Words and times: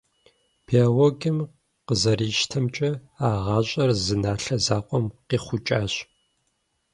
Биологием 0.65 1.37
къызэрищтэмкӀэ, 1.87 2.91
а 3.27 3.27
гъащӀэр 3.43 3.91
зы 4.03 4.15
налъэ 4.21 4.55
закъуэм 4.65 5.05
къихъукӀащ. 5.27 5.93